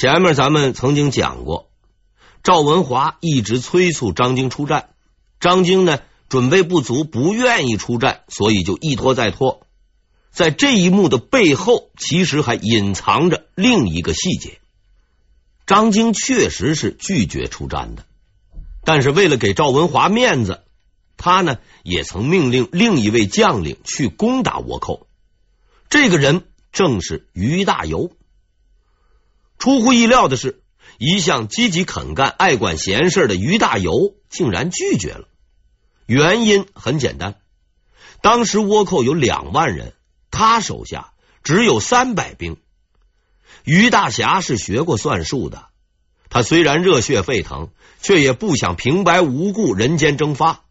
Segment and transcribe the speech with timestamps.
[0.00, 1.70] 前面咱们曾经讲过，
[2.44, 4.90] 赵文华一直催促张京出战，
[5.40, 9.66] 张京呢准备不足，不愿意出战，所以就一拖再拖。
[10.30, 14.60] 在这一幕的背后，其实还隐藏着另一个细节。
[15.66, 18.04] 张京确实是拒绝出战的，
[18.84, 20.62] 但是为了给赵文华面子，
[21.16, 25.08] 他呢也曾命令另一位将领去攻打倭寇。
[25.90, 28.12] 这个人正是于大猷。
[29.58, 30.62] 出乎意料的是，
[30.98, 35.28] 一向积极肯干、爱管闲事的于大猷竟然拒绝了。
[36.06, 37.36] 原因很简单，
[38.22, 39.94] 当时倭寇有两万人，
[40.30, 42.56] 他手下只有三百兵。
[43.64, 45.66] 于大侠是学过算术的，
[46.30, 50.64] 他虽然热血沸腾，却也不想平白无故人间蒸发。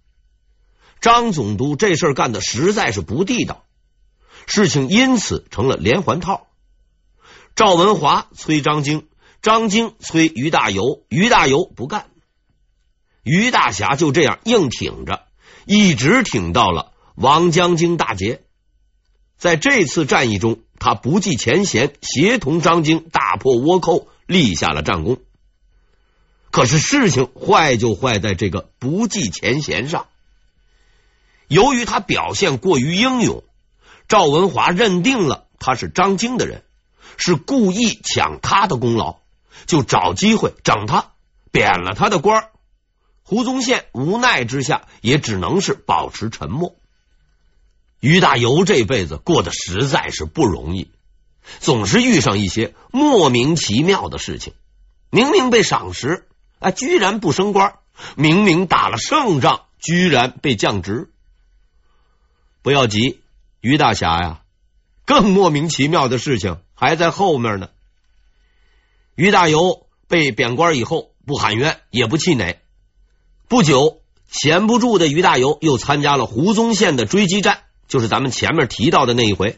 [1.00, 3.64] 张总督这事儿干的实在是不地道，
[4.48, 6.47] 事情因此成了连环套。
[7.58, 9.08] 赵文华催张晶，
[9.42, 12.12] 张晶催于大猷，于大猷不干，
[13.24, 15.24] 于大侠就这样硬挺着，
[15.66, 18.44] 一直挺到了王江京大捷。
[19.40, 25.18] 在这次战役中，他不计前嫌，协同张京大破倭寇，立下了战功。
[26.52, 30.06] 可是事情坏就坏在这个不计前嫌上，
[31.48, 33.44] 由于他表现过于英勇，
[34.08, 36.62] 赵文华认定了他是张京的人。
[37.18, 39.18] 是故意抢他的功劳，
[39.66, 41.12] 就找机会整他，
[41.52, 42.50] 贬了他的官。
[43.24, 46.76] 胡宗宪无奈之下，也只能是保持沉默。
[48.00, 50.92] 于大猷这辈子过得实在是不容易，
[51.60, 54.54] 总是遇上一些莫名其妙的事情。
[55.10, 56.28] 明明被赏识，
[56.60, 57.80] 啊，居然不升官；
[58.16, 61.10] 明明打了胜仗，居然被降职。
[62.62, 63.22] 不要急，
[63.62, 64.42] 于大侠呀，
[65.08, 66.58] 更莫名其妙的事情。
[66.76, 67.70] 还在后面呢。
[69.16, 72.60] 于大猷被贬官以后，不喊冤，也不气馁。
[73.48, 79.58] 不久，闲不住的于大猷又参加了胡宗宪的追击战，就是咱们前面提到的那一回。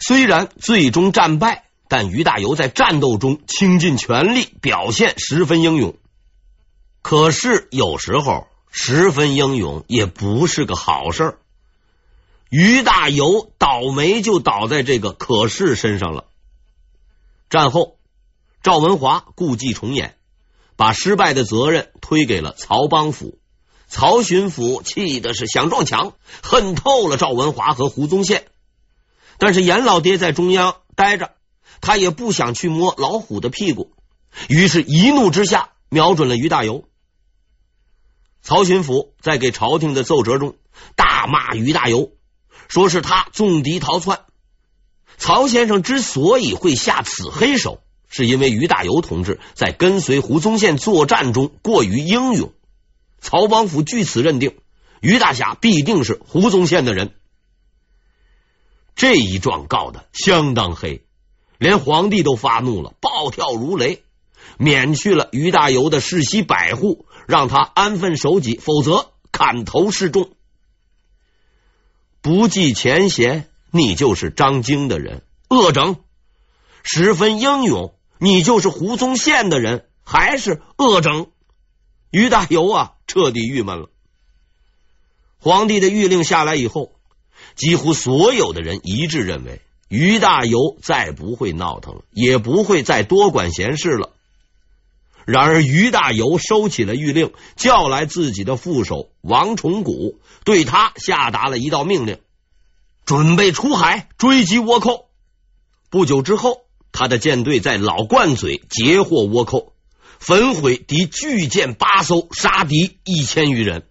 [0.00, 5.94] 虽然最终战败，但于大猷在战斗中倾尽全力，表现十分英勇。
[7.02, 11.38] 可是有时候，十分英勇也不是个好事儿。
[12.50, 16.26] 于大猷倒霉就倒在这个可是身上了。
[17.48, 17.96] 战后，
[18.62, 20.16] 赵文华故伎重演，
[20.76, 23.38] 把失败的责任推给了曹邦府。
[23.86, 28.46] 曹巡抚气的是想撞墙，恨透了赵文华和胡宗宪。
[29.38, 31.32] 但是严老爹在中央待着，
[31.80, 33.92] 他也不想去摸老虎的屁股，
[34.48, 36.84] 于是一怒之下瞄准了于大猷。
[38.42, 40.56] 曹巡抚在给朝廷的奏折中
[40.94, 42.10] 大骂于大猷，
[42.70, 44.20] 说是他纵敌逃窜。
[45.18, 52.52] 曹先生之所以会下此黑手，是因为于大猷同志在跟随胡宗宪作战中过于英勇。
[53.20, 54.56] 曹邦府据此认定
[55.00, 57.12] 于大侠必定是胡宗宪的人。
[58.94, 61.04] 这一状告的相当黑，
[61.58, 64.04] 连皇帝都发怒了，暴跳如雷，
[64.58, 70.30] 免去了于大猷的世袭百户，让他安分守己，否则砍头示众。
[72.22, 73.46] 不计前嫌。
[73.72, 75.94] 你就是张京的人，恶整；
[76.82, 81.28] 十分英勇，你就是胡宗宪的人，还是恶整。
[82.10, 83.88] 于大猷啊，彻底郁闷了。
[85.38, 86.90] 皇帝的谕令下来以后，
[87.54, 94.10] 几乎所有的人一致认为，于大猷再不会闹腾了，也不会再多管闲事了。
[95.30, 102.18] 然而，于大猷收起了谕令，叫来自己的副手王崇古，对他下达了一道命令。
[103.04, 105.06] 准备出海追击倭寇。
[105.88, 109.72] 不久之后，他的舰队在老灌嘴截获倭寇，
[110.18, 113.86] 焚毁敌巨舰八艘，杀敌一千余人。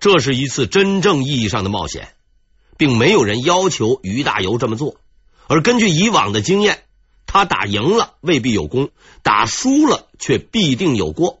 [0.00, 2.08] 这是一次真正意义上的冒险，
[2.76, 4.96] 并没有人要求于大猷这么做。
[5.48, 6.84] 而根据以往的经验，
[7.28, 8.90] 他打赢了未必有功，
[9.22, 11.40] 打输了却必定有过。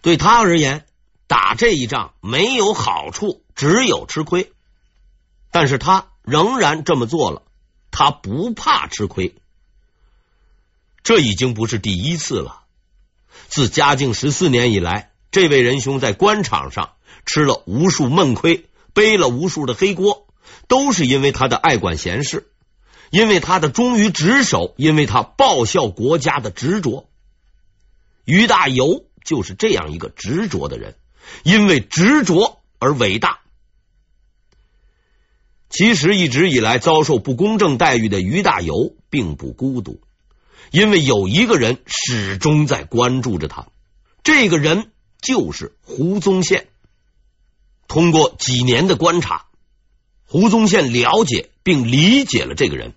[0.00, 0.86] 对他而言，
[1.26, 4.52] 打这一仗没有好处，只有吃亏。
[5.50, 7.42] 但是他仍然这么做了，
[7.90, 9.34] 他不怕吃亏。
[11.02, 12.62] 这已经不是第一次了。
[13.48, 16.92] 自嘉靖十四年以来，这位仁兄在官场上
[17.24, 20.28] 吃了无数闷亏，背了无数的黑锅，
[20.68, 22.48] 都是因为他的爱管闲事，
[23.10, 27.08] 因为他的忠于职守，因为他报效国家的执着。
[28.24, 30.96] 于大猷就是这样一个执着的人，
[31.44, 33.40] 因为执着而伟大。
[35.68, 40.00] 其实一直以来遭受不公正待遇的于大猷并不孤独，
[40.70, 43.66] 因为有一个人始终在关注着他，
[44.22, 46.68] 这个人就是胡宗宪。
[47.88, 49.46] 通过几年的观察，
[50.26, 52.94] 胡宗宪了解并理解了这个人，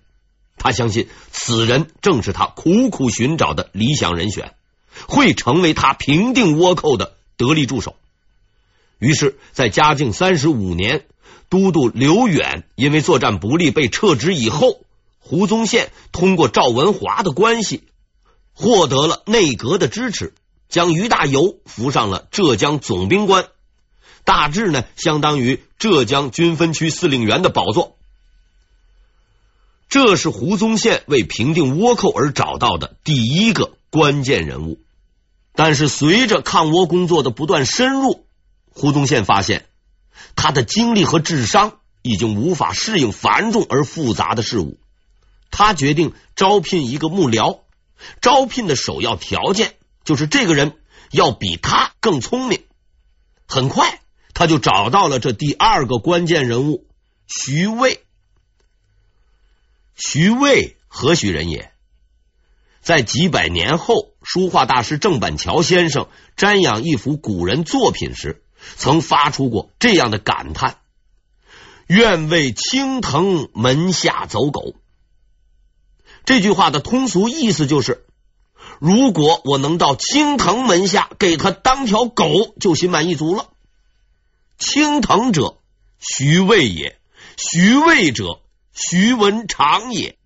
[0.56, 4.54] 他相信此人正是他苦苦寻找的理想人选，
[5.06, 7.96] 会成为他平定倭寇的得力助手。
[8.98, 11.06] 于是，在嘉靖三十五年，
[11.48, 14.80] 都督刘远因为作战不利被撤职以后，
[15.20, 17.84] 胡宗宪通过赵文华的关系，
[18.52, 20.34] 获得了内阁的支持，
[20.68, 23.46] 将俞大猷扶上了浙江总兵官，
[24.24, 27.96] 大致呢相当于浙江军分区司令员的宝座。
[29.88, 34.80] 这是胡宗宪为平定倭寇而找到的第一个关键人物。
[35.52, 38.24] 但是，随着抗倭工作的不断深入，
[38.72, 39.66] 胡宗宪发现，
[40.36, 44.78] 他的精力和智商已经无法适应繁重而复杂的事物。
[45.50, 47.58] 他决定招聘一个幕僚，
[48.22, 49.74] 招聘的首要条件
[50.04, 50.78] 就是这个人
[51.10, 52.62] 要比他更聪明。
[53.46, 54.00] 很快，
[54.40, 56.86] 他就找到了这第二个关键人物
[57.26, 58.00] 徐渭。
[59.94, 61.72] 徐渭何许人也？
[62.80, 66.08] 在几百年后，书画大师郑板桥先生
[66.38, 68.42] 瞻仰一幅古人作品时，
[68.78, 70.78] 曾发出过这样的感叹
[71.86, 74.74] ：“愿为青藤门下走狗。”
[76.24, 78.06] 这句话的通俗意思就是：
[78.78, 83.50] 如果我能到青藤门下给他当条狗，就心满意足了。
[84.60, 85.56] 青藤者，
[85.98, 86.98] 徐渭也；
[87.38, 88.42] 徐渭者，
[88.74, 90.18] 徐文长也。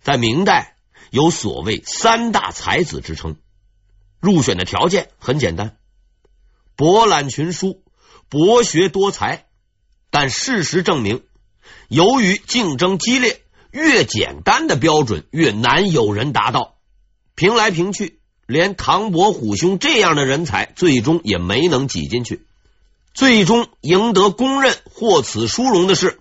[0.00, 0.78] 在明代，
[1.10, 3.36] 有所谓三大才子之称，
[4.20, 5.76] 入选的条件很简单。
[6.74, 7.84] 博览群书，
[8.30, 9.44] 博学多才，
[10.08, 11.22] 但事实证明，
[11.88, 16.78] 由于竞争激烈，越简单的标准越难有人达到。
[17.34, 22.46] 评来评去，连唐伯虎兄这样的人才，最终也没能挤进去。
[23.14, 26.20] 最终赢得公认获此殊荣的是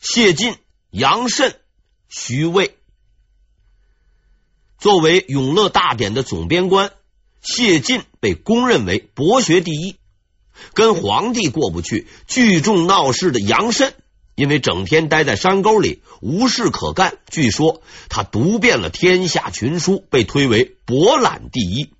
[0.00, 0.56] 谢晋、
[0.90, 1.56] 杨慎、
[2.08, 2.76] 徐渭。
[4.78, 6.92] 作为永乐大典的总编官。
[7.40, 9.94] 谢晋被公认为博学第一，
[10.74, 13.94] 跟皇帝过不去、聚众闹事的杨慎，
[14.34, 21.92] 因为整天待在山沟里无事可干，据说他读遍了天下群书，被推为博览第一。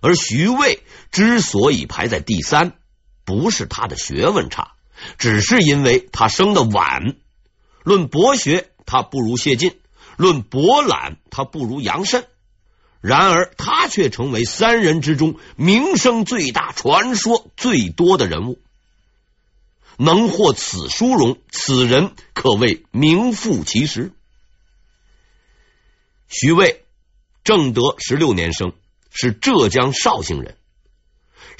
[0.00, 0.78] 而徐渭
[1.10, 2.78] 之所以排在第三，
[3.30, 4.72] 不是他的学问差，
[5.16, 7.14] 只是因为他生的晚。
[7.84, 9.70] 论博学，他不如谢晋；
[10.16, 12.26] 论博览，他不如杨慎。
[13.00, 18.60] 然而，他却成为三人之中名声最大、传说最多的人物。
[19.96, 24.12] 能获此殊荣，此人可谓名副其实。
[26.28, 26.84] 徐渭，
[27.44, 28.72] 正德十六年生，
[29.12, 30.56] 是浙江绍兴人。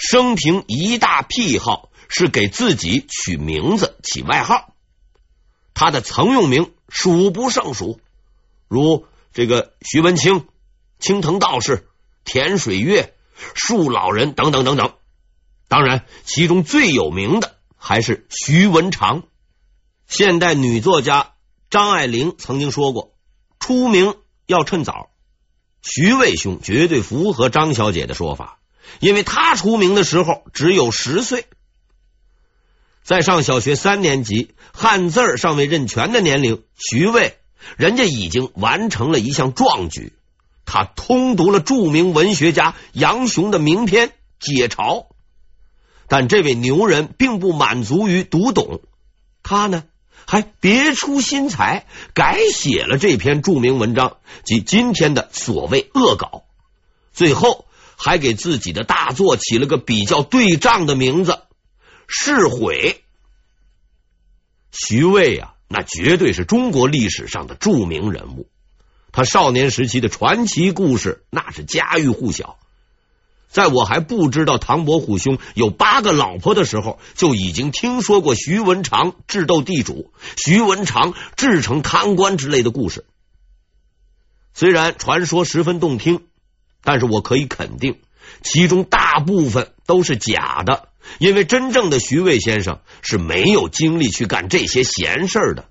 [0.00, 4.74] 生平一大癖好是给自己取名字、起外号。
[5.74, 8.00] 他的曾用名数不胜数，
[8.66, 10.46] 如这个徐文清。
[10.98, 11.88] 青藤道士、
[12.24, 13.14] 田水月、
[13.54, 14.96] 树老人等等等等，
[15.66, 19.22] 当然，其中最有名的还是徐文长。
[20.06, 21.32] 现代女作家
[21.70, 23.14] 张爱玲曾经说过
[23.58, 24.14] ：“出名
[24.44, 25.08] 要趁早。”
[25.80, 28.59] 徐渭兄绝对符合张小姐的说法，
[28.98, 31.46] 因为他出名的时候只有十岁，
[33.02, 37.38] 在上小学三年级，汉字尚未认全的年龄，徐渭
[37.76, 40.12] 人家已经完成了一项壮举。
[40.66, 45.02] 他通读了著名文学家杨雄的名篇《解嘲》，
[46.06, 48.80] 但这位牛人并不满足于读懂，
[49.42, 49.84] 他呢
[50.26, 56.44] 还别出心裁，改写了这篇著名文章，及今天的所谓恶搞。
[57.12, 57.64] 最后
[58.02, 61.38] 还给自己的大作起了个比较对仗的名字——
[62.08, 63.04] 试悔。
[64.72, 68.48] 徐渭啊，那绝对是中国历史上的著名人物。
[69.12, 72.58] 他少年时期的传奇故事，那是家喻户晓。
[73.48, 83.04] 在我还不知道唐伯虎兄有八个老婆的时候，就已经听说过徐文长智斗地主、徐文长制成贪官之类的故事。
[84.54, 86.22] 虽然传说十分动听，
[86.82, 88.00] 但是我可以肯定，
[88.42, 95.68] 其中大部分都是假的，因为真正的徐渭先生是没有精力去干这些闲事的。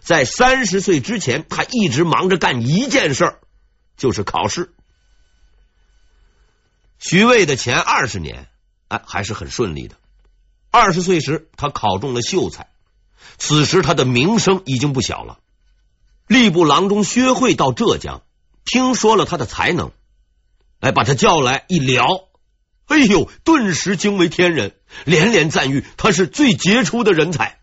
[0.00, 3.38] 在三十岁之前，他一直忙着干一件事，
[3.96, 4.72] 就是考试。
[6.98, 8.48] 徐渭的前二十年，
[8.88, 9.96] 哎，还是很顺利的。
[10.70, 12.68] 二十岁时，他考中了秀才，
[13.38, 15.38] 此时他的名声已经不小了。
[16.28, 18.22] 吏部郎中薛会到浙江，
[18.64, 19.92] 听说了他的才能，
[20.84, 22.04] 来把他叫来一聊，
[22.88, 24.74] 哎呦，顿时惊为天人，
[25.06, 27.58] 连连赞誉他是最杰出的人才。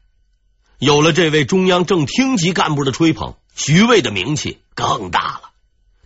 [0.80, 5.52] 有了这位中央正厅级干部的吹捧，徐渭的名气更大了。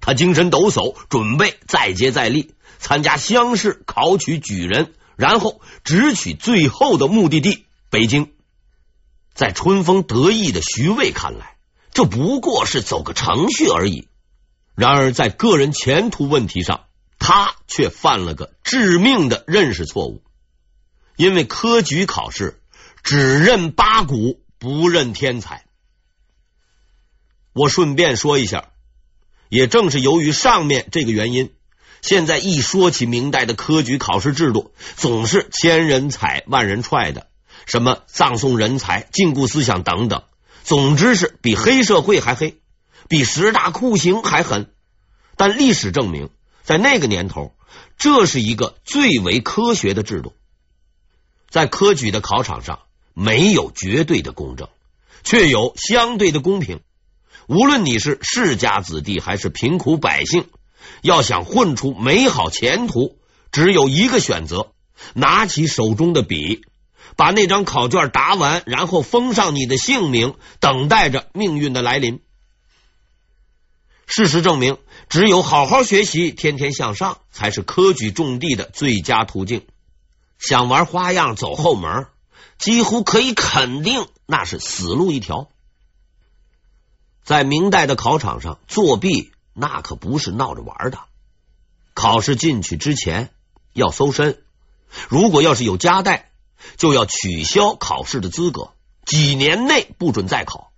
[0.01, 8.33] 他精神抖擞，准备再接再厉，参加乡试，考取举人，然后直取最后的目的地北京。
[9.33, 11.55] 在春风得意的徐渭看来，
[11.93, 14.09] 这不过是走个程序而已。
[14.75, 16.81] 然而，在个人前途问题上，
[17.19, 20.23] 他却犯了个致命的认识错误，
[21.15, 22.61] 因为科举考试
[23.03, 24.41] 只认八股。
[24.57, 25.65] 不认天才，
[27.53, 28.69] 我顺便说一下，
[29.49, 31.53] 也正是由于上面这个原因，
[32.01, 37.27] 现在一说起明代的科举考试制度，总是千人踩万人踹的，
[37.67, 40.23] 什么葬送人才、禁锢思想等等，
[40.63, 42.57] 总之是比黑社会还黑，
[43.07, 44.71] 比十大酷刑还狠。
[45.35, 46.29] 但历史证明，
[46.65, 47.55] 在那个年头，
[47.97, 50.33] 这是一个最为科学的制度，
[51.49, 52.79] 在科举的考场上。
[53.17, 54.67] 没有绝对的公正，
[55.23, 56.81] 却有相对的公平。
[57.47, 60.49] 无论你是世家子弟还是贫苦百姓，
[61.01, 63.17] 要想混出美好前途，
[63.53, 64.73] 只有一个选择：
[65.13, 66.65] 拿起手中的笔，
[67.15, 72.19] 把那张考卷答完，然后封上你的姓名，等待着命运的来临。
[74.07, 74.77] 事实证明，
[75.15, 79.65] 只有好好学习，天天向上，才是科举种地的最佳途径。
[80.39, 82.07] 想玩花样，走后门。
[82.57, 85.47] 几乎可以肯定，那是死路一条。
[87.23, 90.99] 在明代的考场上作弊，那可不是闹着玩的。
[91.93, 93.29] 考试进去之前
[93.71, 94.43] 要搜身，
[95.07, 96.29] 如果要是有夹带，
[96.75, 98.73] 就要取消考试的资格，
[99.05, 100.73] 几年内不准再考。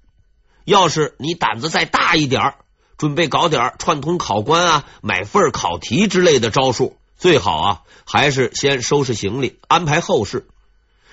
[0.64, 2.54] 要是你胆子再大一点，
[2.98, 10.48] 准备搞点串通考官啊、买份考题之类的招数，最好啊，还是先收拾行李，安排后事。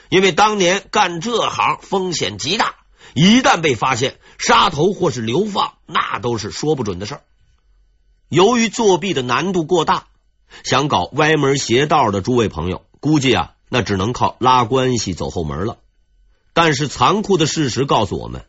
[0.09, 2.75] 因为当年干这行风险极大，
[3.15, 7.23] 一旦被发现，杀头或是流放，那都是说不准的事儿。
[8.29, 10.07] 由于作弊的难度过大，
[10.63, 15.79] 想搞歪门邪道的诸位朋友，估计啊，那只能靠拉关系走后门了。
[16.53, 18.47] 但是残酷的事实告诉我们，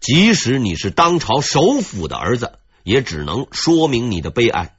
[0.00, 4.76] 即使你是当朝首辅的儿子，也只能说明你的悲哀，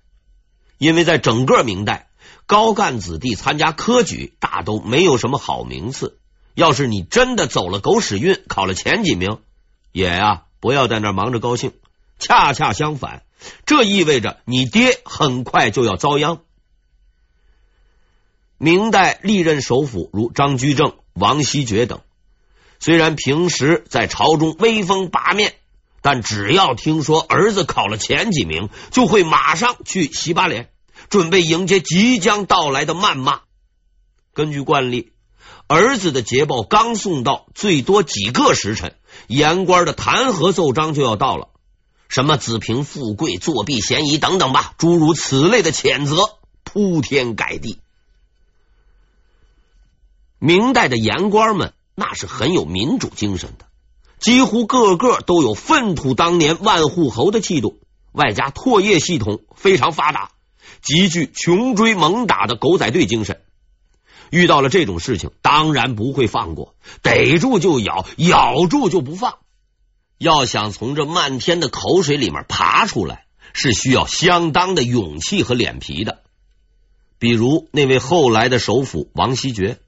[0.77, 2.09] 因为在整个明代。
[2.45, 6.19] 高干子弟参加科举，大都没有什么好名次。
[6.55, 9.39] 要是你真的走了狗屎运，考了前几名，
[9.93, 11.71] 也呀、啊，不要在那忙着高兴。
[12.19, 13.23] 恰恰相反，
[13.65, 16.41] 这意味着你爹很快就要遭殃。
[18.57, 22.01] 明代历任首辅如张居正、王希爵等，
[22.79, 25.55] 虽然平时在朝中威风八面，
[26.03, 30.69] 但只要听说儿子考了前几名，就会马上去洗把脸。
[31.09, 33.41] 准备迎接即将到来的谩骂。
[34.33, 35.11] 根据惯例，
[35.67, 38.95] 儿子的捷报刚送到，最多几个时辰，
[39.27, 41.49] 言官的弹劾奏章就要到了。
[42.09, 47.79] 什么子凭富贵、作弊嫌疑等等吧，诸如此类的谴责铺天盖地。
[50.39, 53.65] 明代的言官们那是很有民主精神的，
[54.23, 57.81] 几乎个个都有粪土当年万户侯的气度，
[58.13, 60.31] 外加唾液系统非常发达。
[60.81, 63.41] 极具穷追猛打的狗仔队精神，
[64.29, 69.39] 遇到了这种事情，当然不会放过，逮住就咬，咬住就不放。
[70.19, 76.21] 要想从这漫天的口水里面爬出来，是需要相当的勇气和脸皮的。
[77.19, 79.79] 比如那位后来的首辅王希爵，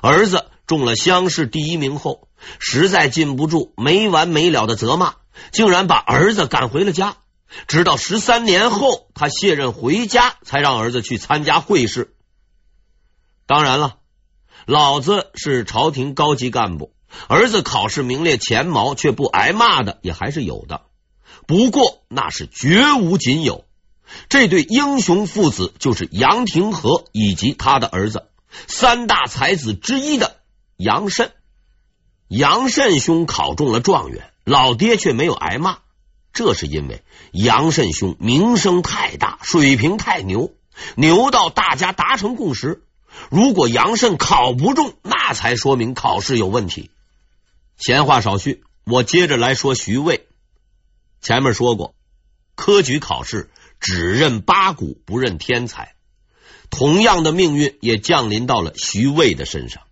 [0.00, 2.28] 儿子中了乡试第一名后，
[2.60, 5.14] 实在禁不住没完没了的责骂，
[5.50, 7.16] 竟然把儿子赶回了家。
[7.66, 12.14] 直到十三年后，他卸任回家，才让儿子去参加会试。
[13.46, 13.96] 当然了，
[14.66, 16.92] 老子是朝廷高级干部，
[17.28, 20.82] 儿子考试名列前茅却不挨骂的，也还是有的。
[21.46, 23.64] 不过那是绝无仅有。
[24.28, 28.28] 这对英雄父子就是杨廷和以及他的儿子，
[28.66, 30.36] 三大才子之一的
[30.78, 31.32] 杨慎。
[32.28, 35.78] 杨慎兄考中了状元，老爹却没有挨骂。
[36.32, 40.54] 这是因为杨慎兄名声太大，水平太牛，
[40.94, 42.84] 牛到大家达成共识。
[43.28, 46.92] 如果杨慎考不中，那才说明考试有问题。
[47.76, 50.28] 闲话少叙，我接着来说徐渭。
[51.20, 51.96] 前面说过，
[52.54, 55.96] 科举考试只认八股，不认天才。
[56.70, 59.82] 同样的命运也降临到了徐渭的身上。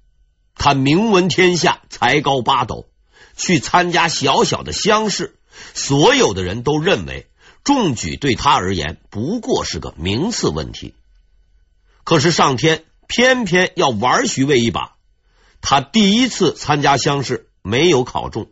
[0.57, 2.89] 他名闻天下，才高八斗，
[3.37, 5.39] 去参加小小的乡试。
[5.75, 7.29] 所有的人都认为
[7.65, 10.95] 中举对他而言不过是个名次问题。
[12.05, 14.97] 可是上天偏偏要玩徐渭一把，
[15.61, 18.51] 他第一次参加乡试没有考中，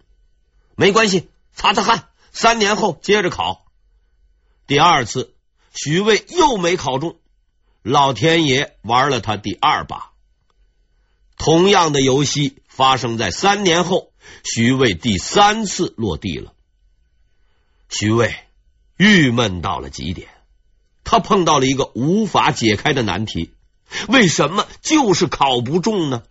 [0.76, 3.66] 没关系，擦擦汗，三年后接着考。
[4.66, 5.34] 第二次，
[5.74, 7.18] 徐渭又没考中，
[7.82, 10.13] 老天爷玩了他第二把。
[11.36, 14.12] 同样的游戏发生在三年后，
[14.44, 16.52] 徐渭第三次落地了。
[17.88, 18.34] 徐渭
[18.96, 20.28] 郁闷到了极点。
[21.04, 23.52] 他碰到了一个无法解开的难题：
[24.08, 26.22] 为什么就是考不中呢？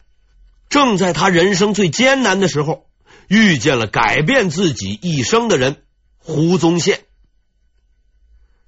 [0.68, 2.88] 正在他人生最艰难的时候，
[3.28, 5.84] 遇见了改变自己一生的人——
[6.18, 7.02] 胡宗宪。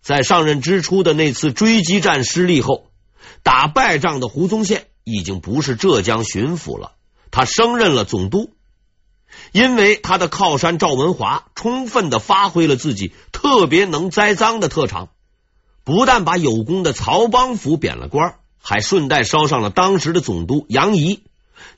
[0.02, 2.92] 在上任之初的那次追击战失利后，
[3.42, 6.92] 打败仗的胡宗宪已经不是浙江巡抚了，
[7.32, 8.52] 他升任了总督。
[9.52, 15.10] 因为他的靠山赵文华充分的发挥了自己特别能栽赃的特长。
[15.84, 21.24] 不但把有功的曹邦府贬了官，还顺带捎上了当时的总督杨仪，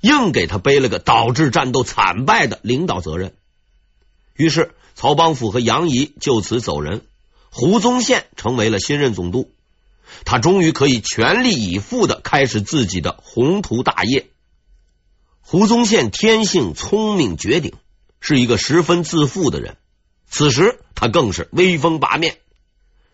[0.02, 3.34] 硬给他背了个导致战斗惨败的领导责任。
[4.36, 7.02] 于是曹邦府和杨仪就此走人，
[7.50, 9.52] 胡宗宪成为了新任总督。
[10.26, 14.30] 他终于可以全力以赴的开始自己的宏图大业。
[15.42, 17.74] 胡宗宪天性聪明绝顶，
[18.20, 19.78] 是一个十分自负的人。
[20.30, 22.38] 此时他更是威风八面。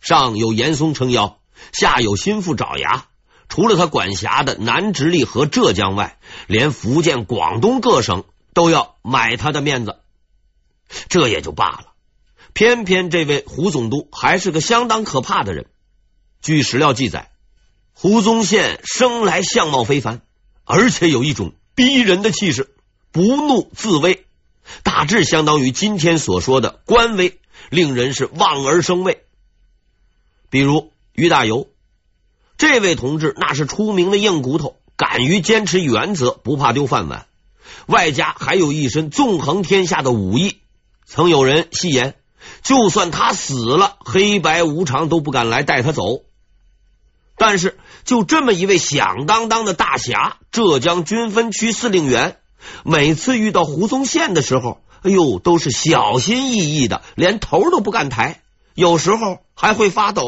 [0.01, 1.39] 上有严嵩撑腰，
[1.71, 3.05] 下有心腹爪牙。
[3.49, 8.23] 除了他管辖的南直隶和浙江外，连福建、广东各省
[8.53, 9.99] 都要买他的面子。
[11.07, 11.93] 这也就罢了，
[12.53, 15.67] 偏偏这位胡总督还是个相当可怕的人。
[16.43, 17.31] 据史料记载，
[17.93, 20.19] 胡宗宪生来相貌非凡，
[20.65, 22.75] 而且有一种逼人的气势，
[23.13, 24.25] 不怒自威，
[24.83, 29.23] 大致相当于今天所说的官威，令人是望而生畏。
[30.49, 31.67] 比如于大猷
[32.57, 37.25] 这位同志，那是出名的硬骨头，敢于坚持原则，不怕丢饭碗，
[37.85, 40.57] 外加还有一身纵横天下的武艺。
[41.05, 42.15] 曾有人戏言，
[42.63, 46.23] 就算他死了，黑白无常都不敢来带他走。
[47.45, 52.37] 但是，就这么一位响当当的大侠，浙江军分区司令员，
[52.85, 58.41] 每次遇到胡宗宪的时候，哎呦，都是小心翼翼的，连头都不敢抬。
[58.75, 60.23] 有时候还会发抖。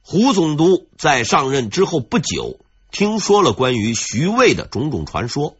[0.00, 2.58] 胡总督在上任之后不久，
[2.90, 5.54] 听说了关于徐渭的种种传说。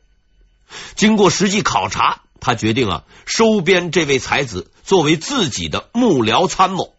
[0.97, 6.93] 经过实际考察，他决定啊，收编这位才子作为自己的幕僚参谋。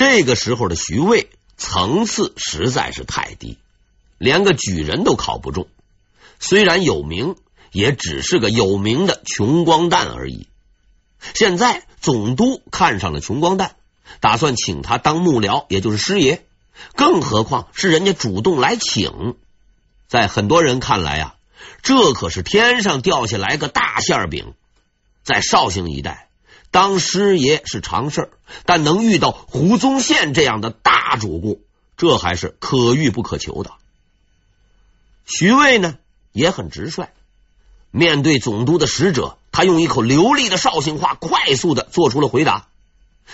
[0.00, 3.58] 这个时候的徐渭层次实在是太低，
[4.16, 5.68] 连个举人都考不中。
[6.38, 7.36] 虽然有名，
[7.70, 10.48] 也只是个有名的穷光蛋而已。
[11.34, 13.76] 现在总督看上了穷光蛋，
[14.20, 16.46] 打算请他当幕僚，也就是师爷。
[16.96, 19.36] 更何况是人家主动来请，
[20.08, 21.34] 在很多人看来啊，
[21.82, 24.54] 这可是天上掉下来个大馅饼。
[25.22, 26.29] 在绍兴一带，
[26.70, 28.30] 当师爷是常事儿，
[28.64, 31.62] 但能遇到胡宗宪这样的大主顾，
[31.96, 33.72] 这还是可遇不可求的。
[35.24, 35.98] 徐渭呢，
[36.32, 37.08] 也很直率。
[37.90, 42.68] 面对总督的使者，他用一口流利的绍兴话快速的做出了回答。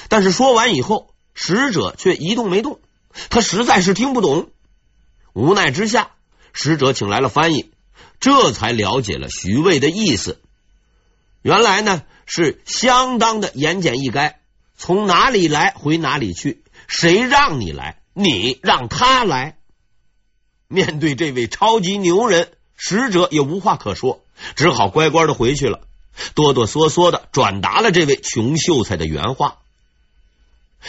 [0.08, 2.80] 但是说完以后，使者却一动没动，
[3.28, 4.48] 他实在是听不懂。
[5.34, 6.12] 无奈之下，
[6.54, 7.70] 使者请来了翻译，
[8.18, 10.40] 这才了解了徐渭的意思。
[11.46, 14.34] 原来呢，是相当的言简意赅，
[14.76, 19.56] 从哪里来回哪里去，谁让你来，你让他来。
[20.66, 24.24] 面对这位超级牛人，使者也无话可说。
[24.56, 25.82] 只好乖乖的回去了，
[26.34, 29.58] 哆哆嗦嗦的转达了这位穷秀才的原话。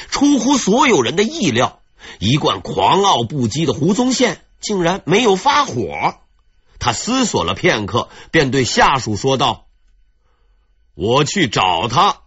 [0.09, 1.81] 出乎所有人的意料，
[2.17, 6.15] 一贯狂傲不羁的胡宗宪竟然没有发火。
[6.79, 9.65] 他思索了片刻，便对下属说道
[10.97, 12.21] ：“我去找他。”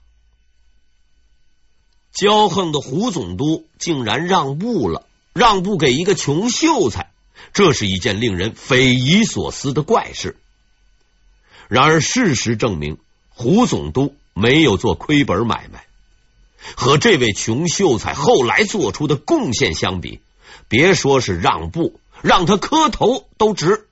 [2.15, 7.11] 骄横的胡总督竟然让步了，让步给一个穷秀才，
[7.53, 10.37] 这是一件令人匪夷所思的怪事。
[11.69, 15.87] 然而，事实证明，胡总督没有做亏本买卖。
[16.77, 20.21] 和这位穷秀才后来做出的贡献相比，
[20.69, 23.89] 别说是让步，让他磕头都值。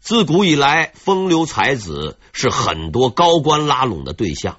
[0.00, 4.58] 自古以来，风流才子是很多高官拉拢的对象，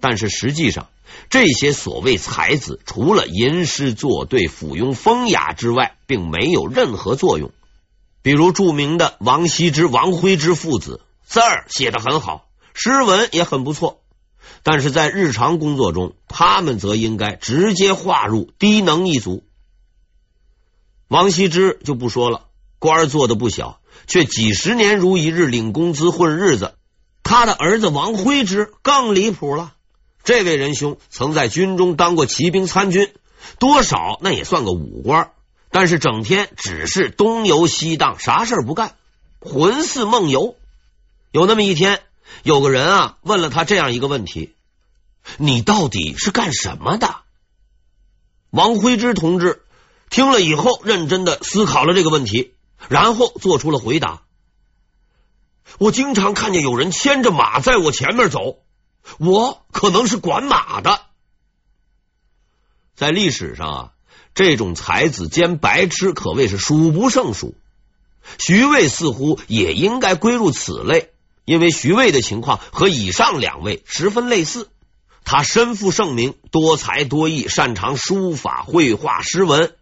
[0.00, 0.88] 但是实际上，
[1.28, 7.50] 这些所谓才子除了吟诗作对、附庸风雅之外，并没有任何作用。
[8.22, 14.00] 比如著名的王羲之、王徽之父子，字儿写的很好，诗文也很不错，
[14.62, 19.44] 但是在日常工作中，他们则应该直接划入低能一族。
[21.08, 22.46] 王羲之就不说了，
[22.78, 26.74] 官儿做的不小，却几十年如一日领工资混日子。
[27.22, 29.74] 他的儿子王辉之更离谱了，
[30.24, 33.12] 这位仁兄曾在军中当过骑兵参军，
[33.58, 35.30] 多少那也算个武官，
[35.70, 38.96] 但是整天只是东游西荡，啥事儿不干，
[39.40, 40.56] 魂似梦游。
[41.30, 42.00] 有那么一天，
[42.42, 44.54] 有个人啊问了他这样一个问题
[45.38, 47.16] ：“你到底是干什么的？”
[48.50, 49.62] 王辉之同志
[50.10, 52.52] 听了以后，认真的思考了这个问题，
[52.88, 54.22] 然后做出了回答。
[55.78, 58.58] 我经常看见有人牵着马在我前面走，
[59.18, 61.00] 我可能是管马的。
[62.94, 63.90] 在历史上啊，
[64.34, 67.54] 这种才子兼白痴可谓是数不胜数。
[68.38, 71.10] 徐渭似乎也应该归入此类，
[71.44, 74.70] 因为徐渭的情况和以上两位十分类似。
[75.24, 79.74] 他身负盛名，多才多艺，擅长书法、绘画、诗文。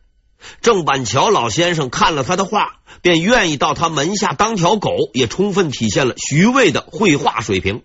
[0.60, 7.82] 郑板桥老先生看了他的画，便愿意到他门下当条狗，也充分体现了徐渭的绘画水平。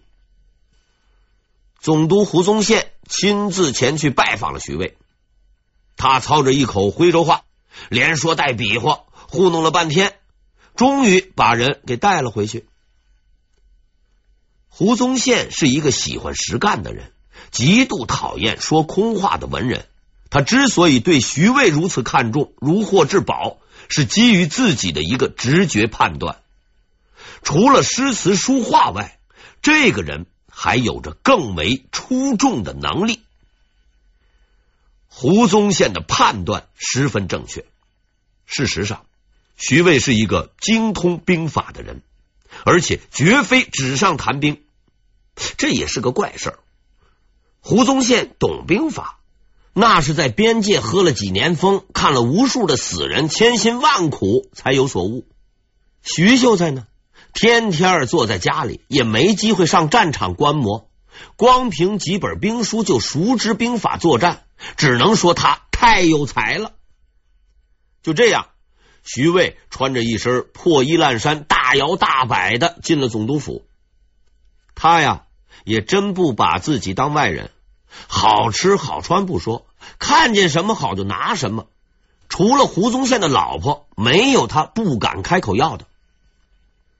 [1.79, 4.97] 总督胡宗宪亲自前去拜访了徐渭，
[5.97, 7.43] 他操着一口徽州话，
[7.89, 10.15] 连说带比划，糊弄了半天，
[10.75, 12.67] 终于把人给带了回去。
[14.67, 17.13] 胡宗宪是一个喜欢实干的人，
[17.51, 19.87] 极度讨厌说空话的文人。
[20.29, 23.57] 他之所以对徐渭如此看重，如获至宝，
[23.89, 26.41] 是基于自己的一个直觉判断。
[27.41, 29.19] 除了诗词书画外，
[29.61, 33.21] 这个人还有着更为出众的能力。
[35.07, 37.63] 胡宗宪的判断十分正确。
[38.45, 39.05] 事实上，
[39.55, 42.01] 徐渭是一个精通兵法的人，
[42.65, 44.61] 而且绝非纸上谈兵。
[45.57, 46.59] 这也是个怪事儿。
[47.61, 49.19] 胡宗宪懂兵法。
[49.77, 55.27] 那是在边界喝了几年风，看了无数的死人，千辛万苦才有所悟。
[56.01, 56.87] 徐秀才呢，
[57.33, 60.89] 天天坐在家里，也没机会上战场观摩，
[61.35, 64.45] 光凭几本兵书就熟知兵法作战，
[64.77, 66.71] 只能说他太有才了。
[68.01, 68.47] 就这样，
[69.03, 73.67] 徐渭穿着一身破衣烂衫，大摇大摆的进了总督府。
[74.73, 75.25] 他呀，
[75.65, 77.51] 也真不把自己当外人。
[78.07, 79.65] 好吃好穿不说，
[79.99, 81.67] 看见什么好就拿什么。
[82.27, 85.85] 除了胡宗宪的老婆，没有他不敢开口要的。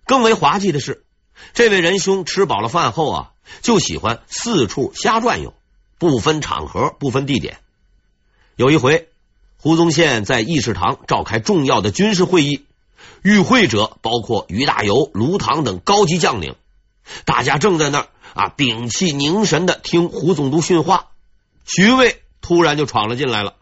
[0.06, 1.04] 更为滑稽的是，
[1.54, 3.32] 这位仁兄吃饱了饭后啊，
[3.62, 5.54] 就喜欢四处瞎转悠，
[5.98, 7.58] 不分场合，不分地点。
[8.56, 9.10] 有一回，
[9.58, 12.66] 胡宗宪在议事堂召开重要的军事会议，
[13.24, 16.56] 与会者包括于大猷、卢唐等高级将领，
[17.26, 18.08] 大家正在那儿。
[18.36, 18.50] 啊！
[18.50, 21.08] 屏气凝神的听胡总督训话，
[21.66, 23.56] 徐渭突然就闯了进来了。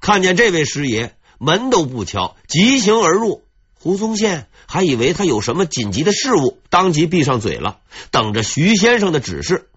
[0.00, 3.44] 看见这位师爷，门都不敲，急行而入。
[3.80, 7.78] 胡宗宪还以为他有什么紧急的事务，当即闭上嘴了，
[8.10, 9.68] 等着徐先生的指示。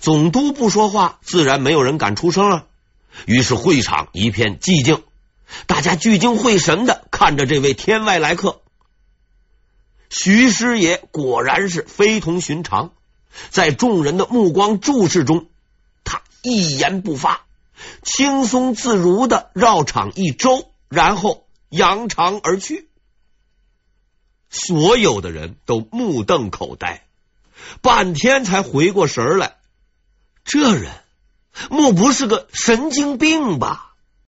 [0.00, 2.66] 总督不说话，自然没有人敢出声啊。
[3.24, 5.02] 于是会场一片寂静，
[5.66, 8.60] 大家聚精会神的看着这位天外来客。
[10.16, 12.92] 徐师爷果然是非同寻常，
[13.50, 15.48] 在众人的目光注视中，
[16.04, 17.46] 他一言不发，
[18.04, 22.88] 轻松自如的绕场一周，然后扬长而去。
[24.50, 27.04] 所有的人都目瞪口呆，
[27.82, 29.56] 半天才回过神来，
[30.44, 30.92] 这人
[31.70, 33.93] 莫不是个神经病吧？